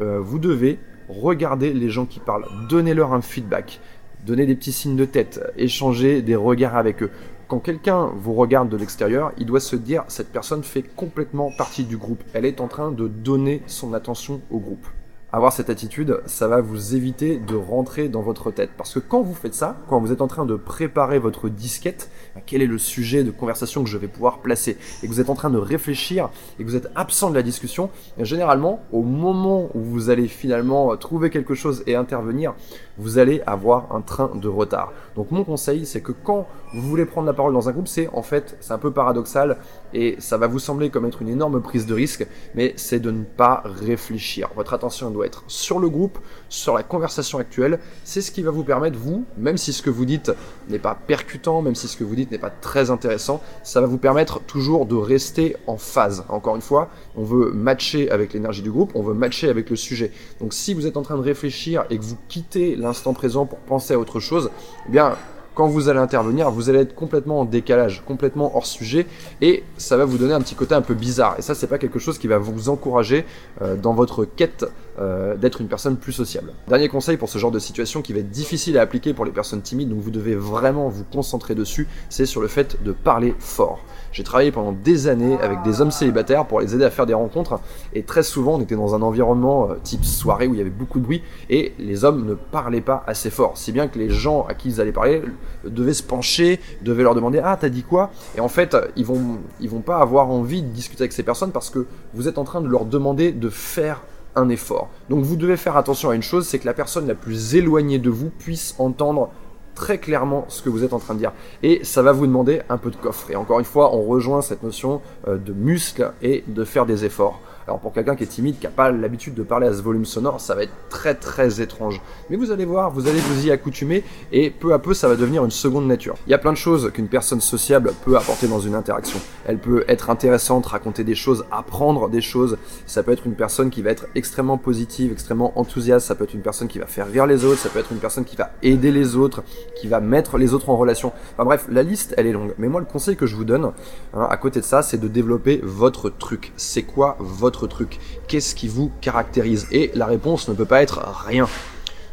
euh, 0.00 0.18
vous 0.20 0.38
devez 0.38 0.78
regarder 1.08 1.72
les 1.72 1.88
gens 1.88 2.06
qui 2.06 2.20
parlent, 2.20 2.46
donnez-leur 2.68 3.12
un 3.12 3.22
feedback 3.22 3.80
donner 4.26 4.46
des 4.46 4.54
petits 4.54 4.72
signes 4.72 4.96
de 4.96 5.04
tête, 5.04 5.40
échanger 5.56 6.22
des 6.22 6.36
regards 6.36 6.76
avec 6.76 7.02
eux. 7.02 7.10
Quand 7.48 7.60
quelqu'un 7.60 8.10
vous 8.14 8.34
regarde 8.34 8.68
de 8.68 8.76
l'extérieur, 8.76 9.32
il 9.38 9.46
doit 9.46 9.60
se 9.60 9.76
dire 9.76 10.04
cette 10.08 10.30
personne 10.32 10.62
fait 10.62 10.82
complètement 10.82 11.50
partie 11.56 11.84
du 11.84 11.96
groupe. 11.96 12.22
Elle 12.34 12.44
est 12.44 12.60
en 12.60 12.68
train 12.68 12.92
de 12.92 13.08
donner 13.08 13.62
son 13.66 13.94
attention 13.94 14.40
au 14.50 14.58
groupe 14.58 14.86
avoir 15.30 15.52
cette 15.52 15.68
attitude, 15.68 16.20
ça 16.24 16.48
va 16.48 16.60
vous 16.62 16.94
éviter 16.94 17.36
de 17.38 17.54
rentrer 17.54 18.08
dans 18.08 18.22
votre 18.22 18.50
tête. 18.50 18.70
Parce 18.78 18.94
que 18.94 18.98
quand 18.98 19.20
vous 19.20 19.34
faites 19.34 19.54
ça, 19.54 19.76
quand 19.88 20.00
vous 20.00 20.10
êtes 20.10 20.22
en 20.22 20.26
train 20.26 20.46
de 20.46 20.56
préparer 20.56 21.18
votre 21.18 21.48
disquette, 21.50 22.10
bah, 22.34 22.40
quel 22.44 22.62
est 22.62 22.66
le 22.66 22.78
sujet 22.78 23.24
de 23.24 23.30
conversation 23.30 23.82
que 23.82 23.90
je 23.90 23.98
vais 23.98 24.08
pouvoir 24.08 24.38
placer, 24.38 24.78
et 25.02 25.06
que 25.06 25.12
vous 25.12 25.20
êtes 25.20 25.28
en 25.28 25.34
train 25.34 25.50
de 25.50 25.58
réfléchir, 25.58 26.30
et 26.58 26.64
que 26.64 26.68
vous 26.68 26.76
êtes 26.76 26.88
absent 26.94 27.28
de 27.28 27.34
la 27.34 27.42
discussion, 27.42 27.90
généralement, 28.18 28.80
au 28.90 29.02
moment 29.02 29.68
où 29.74 29.80
vous 29.80 30.08
allez 30.08 30.28
finalement 30.28 30.96
trouver 30.96 31.28
quelque 31.28 31.54
chose 31.54 31.82
et 31.86 31.94
intervenir, 31.94 32.54
vous 32.96 33.18
allez 33.18 33.42
avoir 33.46 33.94
un 33.94 34.00
train 34.00 34.30
de 34.34 34.48
retard. 34.48 34.92
Donc 35.14 35.30
mon 35.30 35.44
conseil, 35.44 35.84
c'est 35.84 36.00
que 36.00 36.12
quand 36.12 36.46
vous 36.74 36.82
voulez 36.82 37.04
prendre 37.04 37.26
la 37.26 37.32
parole 37.32 37.52
dans 37.52 37.68
un 37.68 37.72
groupe, 37.72 37.88
c'est 37.88 38.08
en 38.12 38.22
fait, 38.22 38.56
c'est 38.60 38.72
un 38.72 38.78
peu 38.78 38.92
paradoxal, 38.92 39.58
et 39.94 40.16
ça 40.18 40.36
va 40.36 40.46
vous 40.46 40.58
sembler 40.58 40.90
comme 40.90 41.06
être 41.06 41.22
une 41.22 41.28
énorme 41.28 41.60
prise 41.60 41.86
de 41.86 41.94
risque, 41.94 42.26
mais 42.54 42.74
c'est 42.76 43.00
de 43.00 43.10
ne 43.10 43.24
pas 43.24 43.62
réfléchir. 43.64 44.50
Votre 44.56 44.74
attention 44.74 45.10
doit 45.10 45.26
être 45.26 45.44
sur 45.46 45.78
le 45.78 45.88
groupe, 45.88 46.18
sur 46.48 46.74
la 46.74 46.82
conversation 46.82 47.38
actuelle. 47.38 47.78
C'est 48.04 48.20
ce 48.20 48.30
qui 48.30 48.42
va 48.42 48.50
vous 48.50 48.64
permettre, 48.64 48.98
vous, 48.98 49.24
même 49.36 49.56
si 49.56 49.72
ce 49.72 49.82
que 49.82 49.90
vous 49.90 50.04
dites 50.04 50.32
n'est 50.68 50.78
pas 50.78 50.94
percutant, 50.94 51.62
même 51.62 51.74
si 51.74 51.88
ce 51.88 51.96
que 51.96 52.04
vous 52.04 52.14
dites 52.14 52.30
n'est 52.30 52.38
pas 52.38 52.50
très 52.50 52.90
intéressant, 52.90 53.42
ça 53.62 53.80
va 53.80 53.86
vous 53.86 53.98
permettre 53.98 54.40
toujours 54.40 54.86
de 54.86 54.94
rester 54.94 55.56
en 55.66 55.76
phase. 55.76 56.24
Encore 56.28 56.56
une 56.56 56.62
fois, 56.62 56.90
on 57.16 57.24
veut 57.24 57.52
matcher 57.52 58.10
avec 58.10 58.32
l'énergie 58.32 58.62
du 58.62 58.70
groupe, 58.70 58.92
on 58.94 59.02
veut 59.02 59.14
matcher 59.14 59.48
avec 59.48 59.70
le 59.70 59.76
sujet. 59.76 60.12
Donc 60.40 60.52
si 60.54 60.74
vous 60.74 60.86
êtes 60.86 60.96
en 60.96 61.02
train 61.02 61.16
de 61.16 61.22
réfléchir 61.22 61.84
et 61.90 61.98
que 61.98 62.04
vous 62.04 62.18
quittez 62.28 62.76
l'instant 62.76 63.14
présent 63.14 63.46
pour 63.46 63.58
penser 63.58 63.94
à 63.94 63.98
autre 63.98 64.20
chose, 64.20 64.50
eh 64.88 64.92
bien 64.92 65.16
quand 65.58 65.66
vous 65.66 65.88
allez 65.88 65.98
intervenir, 65.98 66.52
vous 66.52 66.70
allez 66.70 66.78
être 66.78 66.94
complètement 66.94 67.40
en 67.40 67.44
décalage, 67.44 68.04
complètement 68.06 68.56
hors 68.56 68.64
sujet, 68.64 69.06
et 69.40 69.64
ça 69.76 69.96
va 69.96 70.04
vous 70.04 70.16
donner 70.16 70.32
un 70.32 70.40
petit 70.40 70.54
côté 70.54 70.72
un 70.76 70.82
peu 70.82 70.94
bizarre. 70.94 71.34
Et 71.36 71.42
ça, 71.42 71.56
c'est 71.56 71.66
pas 71.66 71.78
quelque 71.78 71.98
chose 71.98 72.16
qui 72.16 72.28
va 72.28 72.38
vous 72.38 72.68
encourager 72.68 73.24
euh, 73.60 73.74
dans 73.74 73.92
votre 73.92 74.24
quête 74.24 74.64
euh, 75.00 75.34
d'être 75.34 75.60
une 75.60 75.66
personne 75.66 75.96
plus 75.96 76.12
sociable. 76.12 76.52
Dernier 76.68 76.88
conseil 76.88 77.16
pour 77.16 77.28
ce 77.28 77.38
genre 77.38 77.50
de 77.50 77.58
situation 77.58 78.02
qui 78.02 78.12
va 78.12 78.20
être 78.20 78.30
difficile 78.30 78.78
à 78.78 78.82
appliquer 78.82 79.14
pour 79.14 79.24
les 79.24 79.32
personnes 79.32 79.60
timides, 79.60 79.88
donc 79.88 79.98
vous 79.98 80.12
devez 80.12 80.36
vraiment 80.36 80.88
vous 80.88 81.02
concentrer 81.02 81.56
dessus, 81.56 81.88
c'est 82.08 82.24
sur 82.24 82.40
le 82.40 82.46
fait 82.46 82.80
de 82.84 82.92
parler 82.92 83.34
fort. 83.40 83.80
J'ai 84.12 84.22
travaillé 84.22 84.52
pendant 84.52 84.70
des 84.72 85.08
années 85.08 85.38
avec 85.40 85.62
des 85.62 85.80
hommes 85.80 85.90
célibataires 85.90 86.46
pour 86.46 86.60
les 86.60 86.76
aider 86.76 86.84
à 86.84 86.90
faire 86.90 87.06
des 87.06 87.14
rencontres, 87.14 87.58
et 87.94 88.04
très 88.04 88.22
souvent 88.22 88.54
on 88.54 88.60
était 88.60 88.76
dans 88.76 88.94
un 88.94 89.02
environnement 89.02 89.70
euh, 89.70 89.74
type 89.82 90.04
soirée 90.04 90.46
où 90.46 90.54
il 90.54 90.58
y 90.58 90.60
avait 90.60 90.70
beaucoup 90.70 91.00
de 91.00 91.04
bruit, 91.04 91.22
et 91.50 91.72
les 91.80 92.04
hommes 92.04 92.26
ne 92.26 92.34
parlaient 92.34 92.80
pas 92.80 93.02
assez 93.08 93.30
fort, 93.30 93.58
si 93.58 93.72
bien 93.72 93.88
que 93.88 93.98
les 93.98 94.10
gens 94.10 94.46
à 94.48 94.54
qui 94.54 94.68
ils 94.68 94.80
allaient 94.80 94.92
parler 94.92 95.22
devaient 95.64 95.94
se 95.94 96.02
pencher, 96.02 96.60
devaient 96.82 97.02
leur 97.02 97.14
demander 97.14 97.40
ah 97.42 97.56
t'as 97.60 97.68
dit 97.68 97.82
quoi? 97.82 98.10
Et 98.36 98.40
en 98.40 98.48
fait 98.48 98.76
ils 98.96 99.04
vont 99.04 99.38
ils 99.60 99.68
vont 99.68 99.80
pas 99.80 99.98
avoir 99.98 100.28
envie 100.30 100.62
de 100.62 100.68
discuter 100.68 101.02
avec 101.02 101.12
ces 101.12 101.22
personnes 101.22 101.52
parce 101.52 101.70
que 101.70 101.86
vous 102.14 102.28
êtes 102.28 102.38
en 102.38 102.44
train 102.44 102.60
de 102.60 102.68
leur 102.68 102.84
demander 102.84 103.32
de 103.32 103.48
faire 103.48 104.02
un 104.36 104.48
effort. 104.48 104.88
Donc 105.10 105.24
vous 105.24 105.36
devez 105.36 105.56
faire 105.56 105.76
attention 105.76 106.10
à 106.10 106.14
une 106.14 106.22
chose, 106.22 106.46
c'est 106.46 106.58
que 106.58 106.66
la 106.66 106.74
personne 106.74 107.06
la 107.06 107.14
plus 107.14 107.54
éloignée 107.54 107.98
de 107.98 108.10
vous 108.10 108.30
puisse 108.30 108.74
entendre 108.78 109.30
très 109.74 109.98
clairement 109.98 110.44
ce 110.48 110.60
que 110.60 110.68
vous 110.68 110.82
êtes 110.82 110.92
en 110.92 110.98
train 110.98 111.14
de 111.14 111.20
dire. 111.20 111.32
Et 111.62 111.84
ça 111.84 112.02
va 112.02 112.12
vous 112.12 112.26
demander 112.26 112.62
un 112.68 112.78
peu 112.78 112.90
de 112.90 112.96
coffre. 112.96 113.30
Et 113.30 113.36
encore 113.36 113.60
une 113.60 113.64
fois, 113.64 113.94
on 113.94 114.02
rejoint 114.02 114.42
cette 114.42 114.62
notion 114.62 115.00
euh, 115.28 115.36
de 115.38 115.52
muscle 115.52 116.12
et 116.20 116.42
de 116.48 116.64
faire 116.64 116.84
des 116.84 117.04
efforts. 117.04 117.40
Alors 117.68 117.80
pour 117.80 117.92
quelqu'un 117.92 118.16
qui 118.16 118.24
est 118.24 118.28
timide, 118.28 118.58
qui 118.58 118.64
n'a 118.64 118.72
pas 118.72 118.90
l'habitude 118.90 119.34
de 119.34 119.42
parler 119.42 119.66
à 119.66 119.74
ce 119.74 119.82
volume 119.82 120.06
sonore, 120.06 120.40
ça 120.40 120.54
va 120.54 120.62
être 120.62 120.72
très 120.88 121.14
très 121.14 121.60
étrange. 121.60 122.00
Mais 122.30 122.36
vous 122.36 122.50
allez 122.50 122.64
voir, 122.64 122.90
vous 122.90 123.08
allez 123.08 123.20
vous 123.20 123.46
y 123.46 123.50
accoutumer 123.50 124.04
et 124.32 124.48
peu 124.48 124.72
à 124.72 124.78
peu 124.78 124.94
ça 124.94 125.06
va 125.06 125.16
devenir 125.16 125.44
une 125.44 125.50
seconde 125.50 125.86
nature. 125.86 126.14
Il 126.26 126.30
y 126.30 126.34
a 126.34 126.38
plein 126.38 126.52
de 126.52 126.56
choses 126.56 126.90
qu'une 126.94 127.08
personne 127.08 127.42
sociable 127.42 127.92
peut 128.06 128.16
apporter 128.16 128.48
dans 128.48 128.58
une 128.58 128.74
interaction. 128.74 129.20
Elle 129.44 129.58
peut 129.58 129.84
être 129.86 130.08
intéressante, 130.08 130.64
raconter 130.64 131.04
des 131.04 131.14
choses, 131.14 131.44
apprendre 131.50 132.08
des 132.08 132.22
choses. 132.22 132.56
Ça 132.86 133.02
peut 133.02 133.12
être 133.12 133.26
une 133.26 133.34
personne 133.34 133.68
qui 133.68 133.82
va 133.82 133.90
être 133.90 134.06
extrêmement 134.14 134.56
positive, 134.56 135.12
extrêmement 135.12 135.52
enthousiaste. 135.58 136.06
Ça 136.06 136.14
peut 136.14 136.24
être 136.24 136.34
une 136.34 136.40
personne 136.40 136.68
qui 136.68 136.78
va 136.78 136.86
faire 136.86 137.06
rire 137.06 137.26
les 137.26 137.44
autres. 137.44 137.58
Ça 137.58 137.68
peut 137.68 137.80
être 137.80 137.92
une 137.92 137.98
personne 137.98 138.24
qui 138.24 138.36
va 138.36 138.50
aider 138.62 138.90
les 138.90 139.14
autres, 139.14 139.42
qui 139.78 139.88
va 139.88 140.00
mettre 140.00 140.38
les 140.38 140.54
autres 140.54 140.70
en 140.70 140.76
relation. 140.78 141.12
Enfin 141.34 141.44
bref, 141.44 141.66
la 141.70 141.82
liste 141.82 142.14
elle 142.16 142.28
est 142.28 142.32
longue. 142.32 142.54
Mais 142.56 142.68
moi 142.68 142.80
le 142.80 142.86
conseil 142.86 143.16
que 143.16 143.26
je 143.26 143.36
vous 143.36 143.44
donne, 143.44 143.72
hein, 144.14 144.26
à 144.30 144.36
côté 144.38 144.60
de 144.60 144.64
ça, 144.64 144.80
c'est 144.80 144.98
de 144.98 145.08
développer 145.08 145.60
votre 145.62 146.08
truc. 146.08 146.54
C'est 146.56 146.84
quoi 146.84 147.18
votre 147.18 147.57
truc 147.66 147.98
Qu'est-ce 148.28 148.54
qui 148.54 148.68
vous 148.68 148.90
caractérise? 149.00 149.66
Et 149.72 149.90
la 149.94 150.06
réponse 150.06 150.48
ne 150.48 150.54
peut 150.54 150.64
pas 150.64 150.82
être 150.82 151.00
rien. 151.26 151.48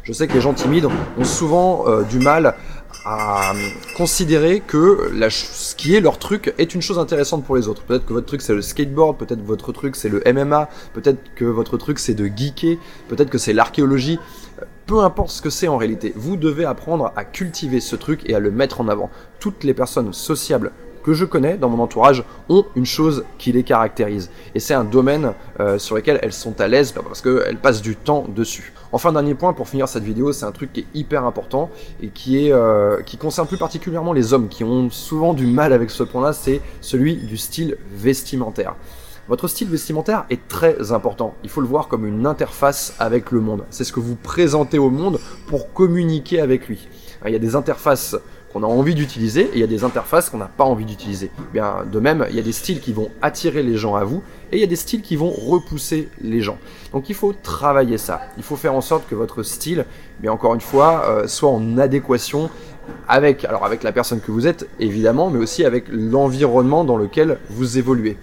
Je 0.02 0.12
sais 0.12 0.28
que 0.28 0.34
les 0.34 0.40
gens 0.40 0.54
timides 0.54 0.86
ont 0.86 1.24
souvent 1.24 1.88
euh, 1.88 2.02
du 2.02 2.20
mal 2.20 2.54
à 3.04 3.52
considérer 3.96 4.60
que 4.60 5.10
la, 5.12 5.30
ce 5.30 5.74
qui 5.74 5.96
est 5.96 6.00
leur 6.00 6.18
truc 6.18 6.54
est 6.58 6.74
une 6.74 6.80
chose 6.82 6.98
intéressante 6.98 7.44
pour 7.44 7.56
les 7.56 7.66
autres. 7.66 7.82
Peut-être 7.82 8.06
que 8.06 8.12
votre 8.12 8.26
truc 8.26 8.40
c'est 8.40 8.54
le 8.54 8.62
skateboard, 8.62 9.16
peut-être 9.16 9.40
que 9.40 9.46
votre 9.46 9.72
truc 9.72 9.96
c'est 9.96 10.08
le 10.08 10.22
MMA, 10.32 10.68
peut-être 10.94 11.18
que 11.34 11.44
votre 11.44 11.76
truc 11.76 11.98
c'est 11.98 12.14
de 12.14 12.26
geeker, 12.26 12.78
peut-être 13.08 13.30
que 13.30 13.38
c'est 13.38 13.52
l'archéologie. 13.52 14.18
Peu 14.86 15.00
importe 15.00 15.30
ce 15.30 15.42
que 15.42 15.50
c'est 15.50 15.66
en 15.66 15.76
réalité, 15.76 16.12
vous 16.14 16.36
devez 16.36 16.64
apprendre 16.64 17.12
à 17.16 17.24
cultiver 17.24 17.80
ce 17.80 17.96
truc 17.96 18.20
et 18.26 18.34
à 18.36 18.38
le 18.38 18.52
mettre 18.52 18.80
en 18.80 18.88
avant. 18.88 19.10
Toutes 19.40 19.64
les 19.64 19.74
personnes 19.74 20.12
sociables 20.12 20.70
que 21.06 21.14
je 21.14 21.24
connais 21.24 21.56
dans 21.56 21.68
mon 21.68 21.80
entourage 21.80 22.24
ont 22.48 22.64
une 22.74 22.84
chose 22.84 23.24
qui 23.38 23.52
les 23.52 23.62
caractérise. 23.62 24.28
Et 24.56 24.60
c'est 24.60 24.74
un 24.74 24.82
domaine 24.82 25.34
euh, 25.60 25.78
sur 25.78 25.94
lequel 25.94 26.18
elles 26.20 26.32
sont 26.32 26.60
à 26.60 26.66
l'aise 26.66 26.90
parce 26.90 27.22
qu'elles 27.22 27.58
passent 27.58 27.80
du 27.80 27.94
temps 27.94 28.26
dessus. 28.34 28.72
Enfin, 28.90 29.12
dernier 29.12 29.36
point 29.36 29.52
pour 29.52 29.68
finir 29.68 29.86
cette 29.88 30.02
vidéo, 30.02 30.32
c'est 30.32 30.46
un 30.46 30.50
truc 30.50 30.72
qui 30.72 30.80
est 30.80 30.86
hyper 30.94 31.24
important 31.24 31.70
et 32.02 32.08
qui, 32.08 32.44
est, 32.44 32.52
euh, 32.52 33.02
qui 33.02 33.18
concerne 33.18 33.46
plus 33.46 33.56
particulièrement 33.56 34.12
les 34.12 34.32
hommes 34.32 34.48
qui 34.48 34.64
ont 34.64 34.90
souvent 34.90 35.32
du 35.32 35.46
mal 35.46 35.72
avec 35.72 35.90
ce 35.90 36.02
point-là, 36.02 36.32
c'est 36.32 36.60
celui 36.80 37.14
du 37.14 37.36
style 37.36 37.78
vestimentaire. 37.94 38.74
Votre 39.28 39.46
style 39.46 39.68
vestimentaire 39.68 40.24
est 40.28 40.48
très 40.48 40.90
important. 40.90 41.34
Il 41.44 41.50
faut 41.50 41.60
le 41.60 41.68
voir 41.68 41.86
comme 41.86 42.04
une 42.04 42.26
interface 42.26 42.94
avec 42.98 43.30
le 43.30 43.40
monde. 43.40 43.62
C'est 43.70 43.84
ce 43.84 43.92
que 43.92 44.00
vous 44.00 44.16
présentez 44.16 44.78
au 44.78 44.90
monde 44.90 45.20
pour 45.46 45.72
communiquer 45.72 46.40
avec 46.40 46.66
lui. 46.66 46.88
Il 47.24 47.32
y 47.32 47.36
a 47.36 47.40
des 47.40 47.56
interfaces 47.56 48.16
qu'on 48.56 48.62
a 48.62 48.66
envie 48.66 48.94
d'utiliser 48.94 49.42
et 49.42 49.50
il 49.54 49.60
y 49.60 49.64
a 49.64 49.66
des 49.66 49.84
interfaces 49.84 50.30
qu'on 50.30 50.38
n'a 50.38 50.46
pas 50.48 50.64
envie 50.64 50.86
d'utiliser. 50.86 51.30
Bien, 51.52 51.84
de 51.92 52.00
même, 52.00 52.26
il 52.30 52.36
y 52.36 52.38
a 52.38 52.42
des 52.42 52.52
styles 52.52 52.80
qui 52.80 52.94
vont 52.94 53.10
attirer 53.20 53.62
les 53.62 53.76
gens 53.76 53.96
à 53.96 54.04
vous 54.04 54.22
et 54.50 54.56
il 54.56 54.60
y 54.60 54.64
a 54.64 54.66
des 54.66 54.76
styles 54.76 55.02
qui 55.02 55.14
vont 55.14 55.30
repousser 55.30 56.08
les 56.22 56.40
gens. 56.40 56.56
Donc 56.92 57.10
il 57.10 57.14
faut 57.14 57.34
travailler 57.34 57.98
ça. 57.98 58.22
Il 58.38 58.42
faut 58.42 58.56
faire 58.56 58.72
en 58.72 58.80
sorte 58.80 59.06
que 59.08 59.14
votre 59.14 59.42
style, 59.42 59.84
mais 60.22 60.30
encore 60.30 60.54
une 60.54 60.62
fois, 60.62 61.04
euh, 61.06 61.26
soit 61.26 61.50
en 61.50 61.76
adéquation 61.76 62.48
avec, 63.08 63.44
avec 63.44 63.82
la 63.82 63.92
personne 63.92 64.20
que 64.20 64.30
vous 64.30 64.46
êtes 64.46 64.66
évidemment, 64.80 65.28
mais 65.28 65.38
aussi 65.38 65.62
avec 65.62 65.84
l'environnement 65.90 66.84
dans 66.84 66.96
lequel 66.96 67.38
vous 67.50 67.76
évoluez. 67.76 68.16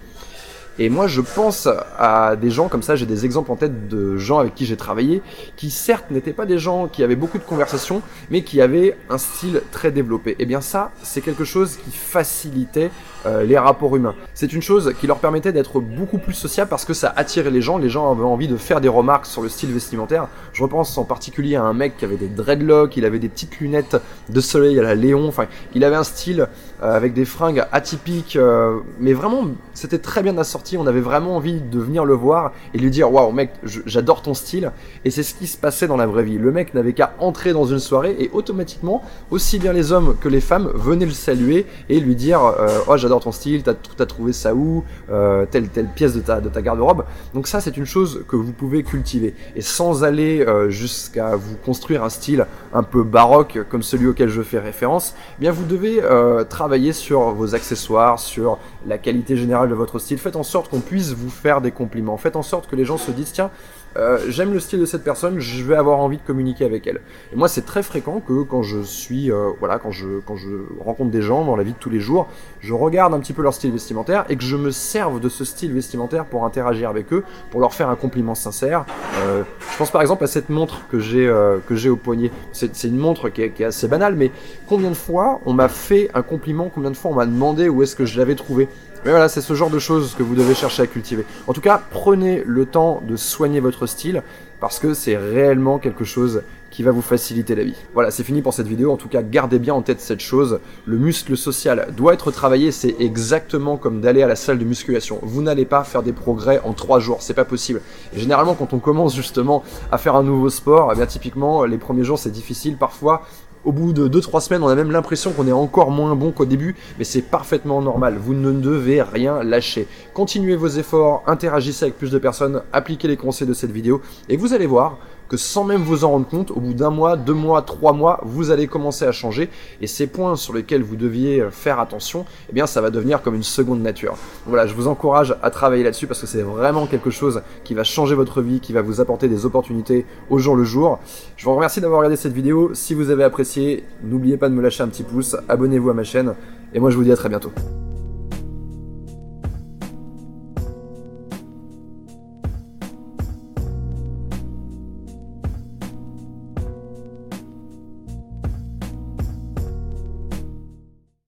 Et 0.78 0.88
moi, 0.88 1.06
je 1.06 1.20
pense 1.20 1.68
à 1.98 2.34
des 2.34 2.50
gens 2.50 2.68
comme 2.68 2.82
ça, 2.82 2.96
j'ai 2.96 3.06
des 3.06 3.24
exemples 3.24 3.52
en 3.52 3.56
tête 3.56 3.88
de 3.88 4.16
gens 4.16 4.38
avec 4.40 4.56
qui 4.56 4.66
j'ai 4.66 4.76
travaillé, 4.76 5.22
qui 5.56 5.70
certes 5.70 6.10
n'étaient 6.10 6.32
pas 6.32 6.46
des 6.46 6.58
gens 6.58 6.88
qui 6.88 7.04
avaient 7.04 7.14
beaucoup 7.14 7.38
de 7.38 7.44
conversations, 7.44 8.02
mais 8.30 8.42
qui 8.42 8.60
avaient 8.60 8.96
un 9.08 9.18
style 9.18 9.62
très 9.70 9.92
développé. 9.92 10.32
Et 10.32 10.36
eh 10.40 10.46
bien 10.46 10.60
ça, 10.60 10.90
c'est 11.02 11.20
quelque 11.20 11.44
chose 11.44 11.76
qui 11.76 11.92
facilitait 11.92 12.90
euh, 13.26 13.44
les 13.44 13.56
rapports 13.56 13.94
humains. 13.94 14.16
C'est 14.34 14.52
une 14.52 14.62
chose 14.62 14.94
qui 15.00 15.06
leur 15.06 15.18
permettait 15.18 15.52
d'être 15.52 15.80
beaucoup 15.80 16.18
plus 16.18 16.34
sociable 16.34 16.68
parce 16.68 16.84
que 16.84 16.92
ça 16.92 17.12
attirait 17.14 17.50
les 17.50 17.62
gens, 17.62 17.78
les 17.78 17.88
gens 17.88 18.10
avaient 18.10 18.24
envie 18.24 18.48
de 18.48 18.56
faire 18.56 18.80
des 18.80 18.88
remarques 18.88 19.26
sur 19.26 19.42
le 19.42 19.48
style 19.48 19.72
vestimentaire. 19.72 20.26
Je 20.52 20.62
repense 20.62 20.98
en 20.98 21.04
particulier 21.04 21.54
à 21.54 21.62
un 21.62 21.72
mec 21.72 21.96
qui 21.96 22.04
avait 22.04 22.16
des 22.16 22.28
dreadlocks, 22.28 22.96
il 22.96 23.04
avait 23.04 23.20
des 23.20 23.28
petites 23.28 23.60
lunettes 23.60 23.96
de 24.28 24.40
soleil 24.40 24.78
à 24.80 24.82
la 24.82 24.96
Léon, 24.96 25.28
enfin, 25.28 25.46
il 25.74 25.84
avait 25.84 25.96
un 25.96 26.04
style 26.04 26.48
euh, 26.82 26.96
avec 26.96 27.14
des 27.14 27.24
fringues 27.24 27.64
atypiques, 27.70 28.36
euh, 28.36 28.80
mais 28.98 29.12
vraiment, 29.12 29.44
c'était 29.72 29.98
très 29.98 30.22
bien 30.22 30.36
assorti 30.36 30.63
on 30.78 30.86
avait 30.86 31.00
vraiment 31.00 31.36
envie 31.36 31.60
de 31.60 31.78
venir 31.78 32.04
le 32.04 32.14
voir 32.14 32.52
et 32.72 32.78
lui 32.78 32.90
dire 32.90 33.12
waouh 33.12 33.32
mec, 33.32 33.50
j'adore 33.64 34.22
ton 34.22 34.34
style. 34.34 34.72
Et 35.04 35.10
c'est 35.10 35.22
ce 35.22 35.34
qui 35.34 35.46
se 35.46 35.56
passait 35.56 35.86
dans 35.86 35.96
la 35.96 36.06
vraie 36.06 36.22
vie. 36.22 36.38
Le 36.38 36.50
mec 36.52 36.74
n'avait 36.74 36.92
qu'à 36.92 37.14
entrer 37.18 37.52
dans 37.52 37.64
une 37.64 37.78
soirée 37.78 38.16
et 38.18 38.30
automatiquement, 38.32 39.02
aussi 39.30 39.58
bien 39.58 39.72
les 39.72 39.92
hommes 39.92 40.16
que 40.20 40.28
les 40.28 40.40
femmes 40.40 40.70
venaient 40.74 41.06
le 41.06 41.12
saluer 41.12 41.66
et 41.88 42.00
lui 42.00 42.16
dire 42.16 42.42
euh, 42.44 42.80
oh 42.88 42.96
j'adore 42.96 43.20
ton 43.20 43.32
style, 43.32 43.62
t'as 43.62 43.74
as 43.98 44.06
trouvé 44.06 44.32
ça 44.32 44.54
où, 44.54 44.84
euh, 45.10 45.46
telle 45.50 45.68
telle 45.68 45.88
pièce 45.88 46.14
de 46.14 46.20
ta 46.20 46.40
de 46.40 46.48
ta 46.48 46.62
garde-robe. 46.62 47.04
Donc 47.34 47.46
ça 47.46 47.60
c'est 47.60 47.76
une 47.76 47.86
chose 47.86 48.24
que 48.28 48.36
vous 48.36 48.52
pouvez 48.52 48.82
cultiver 48.82 49.34
et 49.56 49.60
sans 49.60 50.04
aller 50.04 50.40
euh, 50.40 50.70
jusqu'à 50.70 51.36
vous 51.36 51.56
construire 51.56 52.02
un 52.04 52.10
style 52.10 52.46
un 52.72 52.82
peu 52.82 53.02
baroque 53.02 53.60
comme 53.68 53.82
celui 53.82 54.06
auquel 54.06 54.28
je 54.28 54.42
fais 54.42 54.58
référence, 54.58 55.14
eh 55.38 55.40
bien 55.40 55.52
vous 55.52 55.64
devez 55.64 56.02
travailler 56.48 56.92
sur 56.92 57.30
vos 57.30 57.54
accessoires, 57.54 58.18
sur 58.18 58.58
la 58.86 58.98
qualité 58.98 59.36
générale 59.36 59.68
de 59.68 59.74
votre 59.74 59.98
style. 59.98 60.18
Faites 60.18 60.36
en 60.36 60.42
sorte 60.54 60.70
qu'on 60.70 60.78
puisse 60.78 61.10
vous 61.10 61.30
faire 61.30 61.60
des 61.60 61.72
compliments. 61.72 62.16
Faites 62.16 62.36
en 62.36 62.42
sorte 62.42 62.70
que 62.70 62.76
les 62.76 62.84
gens 62.84 62.96
se 62.96 63.10
disent 63.10 63.32
tiens, 63.32 63.50
euh, 63.96 64.18
j'aime 64.28 64.52
le 64.52 64.60
style 64.60 64.78
de 64.78 64.86
cette 64.86 65.02
personne, 65.02 65.40
je 65.40 65.64
vais 65.64 65.74
avoir 65.74 65.98
envie 65.98 66.16
de 66.16 66.22
communiquer 66.22 66.64
avec 66.64 66.86
elle. 66.86 67.00
Et 67.32 67.36
moi, 67.36 67.48
c'est 67.48 67.66
très 67.66 67.82
fréquent 67.82 68.20
que 68.20 68.44
quand 68.44 68.62
je 68.62 68.80
suis, 68.80 69.32
euh, 69.32 69.50
voilà, 69.58 69.80
quand 69.80 69.90
je, 69.90 70.20
quand 70.24 70.36
je 70.36 70.50
rencontre 70.78 71.10
des 71.10 71.22
gens 71.22 71.44
dans 71.44 71.56
la 71.56 71.64
vie 71.64 71.72
de 71.72 71.78
tous 71.78 71.90
les 71.90 71.98
jours, 71.98 72.28
je 72.60 72.72
regarde 72.72 73.12
un 73.14 73.18
petit 73.18 73.32
peu 73.32 73.42
leur 73.42 73.52
style 73.52 73.72
vestimentaire 73.72 74.26
et 74.28 74.36
que 74.36 74.44
je 74.44 74.54
me 74.54 74.70
serve 74.70 75.18
de 75.18 75.28
ce 75.28 75.44
style 75.44 75.72
vestimentaire 75.72 76.24
pour 76.24 76.44
interagir 76.44 76.88
avec 76.88 77.12
eux, 77.12 77.24
pour 77.50 77.60
leur 77.60 77.74
faire 77.74 77.88
un 77.88 77.96
compliment 77.96 78.36
sincère. 78.36 78.84
Euh, 79.24 79.42
je 79.72 79.76
pense 79.76 79.90
par 79.90 80.02
exemple 80.02 80.22
à 80.22 80.28
cette 80.28 80.50
montre 80.50 80.86
que 80.88 81.00
j'ai 81.00 81.24
que 81.66 81.74
j'ai 81.74 81.88
au 81.88 81.96
poignet. 81.96 82.30
C'est 82.52 82.84
une 82.84 82.96
montre 82.96 83.28
qui 83.28 83.42
est, 83.42 83.50
qui 83.50 83.64
est 83.64 83.66
assez 83.66 83.88
banale, 83.88 84.14
mais 84.14 84.30
combien 84.68 84.90
de 84.90 84.94
fois 84.94 85.40
on 85.46 85.52
m'a 85.52 85.68
fait 85.68 86.10
un 86.14 86.22
compliment, 86.22 86.70
combien 86.72 86.92
de 86.92 86.96
fois 86.96 87.10
on 87.10 87.14
m'a 87.14 87.26
demandé 87.26 87.68
où 87.68 87.82
est-ce 87.82 87.96
que 87.96 88.04
je 88.04 88.18
l'avais 88.18 88.36
trouvé. 88.36 88.68
Mais 89.04 89.10
voilà, 89.10 89.28
c'est 89.28 89.42
ce 89.42 89.52
genre 89.52 89.68
de 89.68 89.78
choses 89.78 90.14
que 90.16 90.22
vous 90.22 90.34
devez 90.34 90.54
chercher 90.54 90.82
à 90.82 90.86
cultiver. 90.86 91.26
En 91.46 91.52
tout 91.52 91.60
cas, 91.60 91.82
prenez 91.90 92.42
le 92.46 92.64
temps 92.64 93.02
de 93.06 93.16
soigner 93.16 93.60
votre 93.60 93.86
style 93.86 94.22
parce 94.60 94.78
que 94.78 94.94
c'est 94.94 95.18
réellement 95.18 95.78
quelque 95.78 96.04
chose 96.04 96.42
qui 96.70 96.82
va 96.82 96.90
vous 96.90 97.02
faciliter 97.02 97.54
la 97.54 97.64
vie. 97.64 97.76
Voilà, 97.92 98.10
c'est 98.10 98.24
fini 98.24 98.40
pour 98.40 98.54
cette 98.54 98.66
vidéo. 98.66 98.90
En 98.90 98.96
tout 98.96 99.08
cas, 99.08 99.22
gardez 99.22 99.58
bien 99.58 99.74
en 99.74 99.82
tête 99.82 100.00
cette 100.00 100.20
chose. 100.20 100.58
Le 100.86 100.96
muscle 100.96 101.36
social 101.36 101.88
doit 101.94 102.14
être 102.14 102.30
travaillé. 102.30 102.72
C'est 102.72 102.96
exactement 102.98 103.76
comme 103.76 104.00
d'aller 104.00 104.22
à 104.22 104.26
la 104.26 104.36
salle 104.36 104.58
de 104.58 104.64
musculation. 104.64 105.18
Vous 105.22 105.42
n'allez 105.42 105.66
pas 105.66 105.84
faire 105.84 106.02
des 106.02 106.14
progrès 106.14 106.60
en 106.64 106.72
trois 106.72 106.98
jours. 106.98 107.18
C'est 107.20 107.34
pas 107.34 107.44
possible. 107.44 107.82
Généralement, 108.16 108.54
quand 108.54 108.72
on 108.72 108.78
commence 108.78 109.14
justement 109.14 109.62
à 109.92 109.98
faire 109.98 110.16
un 110.16 110.22
nouveau 110.22 110.48
sport, 110.48 110.90
eh 110.92 110.96
bien 110.96 111.06
typiquement, 111.06 111.64
les 111.64 111.78
premiers 111.78 112.04
jours, 112.04 112.18
c'est 112.18 112.32
difficile. 112.32 112.78
Parfois, 112.78 113.22
au 113.64 113.72
bout 113.72 113.92
de 113.92 114.08
2-3 114.08 114.40
semaines, 114.40 114.62
on 114.62 114.68
a 114.68 114.74
même 114.74 114.90
l'impression 114.90 115.32
qu'on 115.32 115.46
est 115.46 115.52
encore 115.52 115.90
moins 115.90 116.14
bon 116.14 116.32
qu'au 116.32 116.44
début, 116.44 116.76
mais 116.98 117.04
c'est 117.04 117.22
parfaitement 117.22 117.80
normal. 117.80 118.16
Vous 118.18 118.34
ne 118.34 118.52
devez 118.52 119.02
rien 119.02 119.42
lâcher. 119.42 119.86
Continuez 120.12 120.56
vos 120.56 120.68
efforts, 120.68 121.22
interagissez 121.26 121.86
avec 121.86 121.98
plus 121.98 122.10
de 122.10 122.18
personnes, 122.18 122.62
appliquez 122.72 123.08
les 123.08 123.16
conseils 123.16 123.48
de 123.48 123.54
cette 123.54 123.72
vidéo, 123.72 124.02
et 124.28 124.36
vous 124.36 124.52
allez 124.52 124.66
voir, 124.66 124.98
que 125.28 125.36
sans 125.36 125.64
même 125.64 125.82
vous 125.82 126.04
en 126.04 126.10
rendre 126.10 126.26
compte, 126.26 126.50
au 126.50 126.60
bout 126.60 126.74
d'un 126.74 126.90
mois, 126.90 127.16
deux 127.16 127.34
mois, 127.34 127.62
trois 127.62 127.92
mois, 127.92 128.20
vous 128.24 128.50
allez 128.50 128.66
commencer 128.66 129.04
à 129.04 129.12
changer. 129.12 129.50
Et 129.80 129.86
ces 129.86 130.06
points 130.06 130.36
sur 130.36 130.54
lesquels 130.54 130.82
vous 130.82 130.96
deviez 130.96 131.44
faire 131.50 131.80
attention, 131.80 132.24
eh 132.50 132.52
bien 132.52 132.66
ça 132.66 132.80
va 132.80 132.90
devenir 132.90 133.22
comme 133.22 133.34
une 133.34 133.42
seconde 133.42 133.82
nature. 133.82 134.16
voilà, 134.46 134.66
je 134.66 134.74
vous 134.74 134.88
encourage 134.88 135.36
à 135.42 135.50
travailler 135.50 135.84
là-dessus 135.84 136.06
parce 136.06 136.20
que 136.20 136.26
c'est 136.26 136.42
vraiment 136.42 136.86
quelque 136.86 137.10
chose 137.10 137.42
qui 137.64 137.74
va 137.74 137.84
changer 137.84 138.14
votre 138.14 138.42
vie, 138.42 138.60
qui 138.60 138.72
va 138.72 138.82
vous 138.82 139.00
apporter 139.00 139.28
des 139.28 139.46
opportunités 139.46 140.06
au 140.30 140.38
jour 140.38 140.56
le 140.56 140.64
jour. 140.64 140.98
Je 141.36 141.44
vous 141.44 141.54
remercie 141.54 141.80
d'avoir 141.80 142.00
regardé 142.00 142.16
cette 142.16 142.32
vidéo. 142.32 142.70
Si 142.74 142.94
vous 142.94 143.10
avez 143.10 143.24
apprécié, 143.24 143.84
n'oubliez 144.02 144.36
pas 144.36 144.48
de 144.48 144.54
me 144.54 144.62
lâcher 144.62 144.82
un 144.82 144.88
petit 144.88 145.02
pouce, 145.02 145.36
abonnez-vous 145.48 145.90
à 145.90 145.94
ma 145.94 146.04
chaîne. 146.04 146.34
Et 146.72 146.80
moi 146.80 146.90
je 146.90 146.96
vous 146.96 147.04
dis 147.04 147.12
à 147.12 147.16
très 147.16 147.28
bientôt. 147.28 147.52